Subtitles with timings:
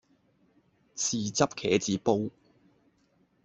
[0.95, 2.31] 豉汁茄子煲